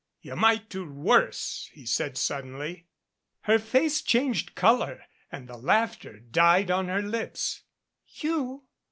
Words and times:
You 0.21 0.35
might 0.35 0.67
do 0.69 0.83
worse," 0.91 1.69
he 1.73 1.85
said 1.85 2.17
suddenly. 2.17 2.87
Her 3.41 3.59
face 3.59 4.01
changed 4.01 4.55
color 4.55 5.03
and 5.31 5.47
the 5.47 5.57
laughter 5.57 6.17
died 6.21 6.71
on 6.71 6.87
her 6.87 7.03
lips. 7.03 7.61
"You? 8.07 8.63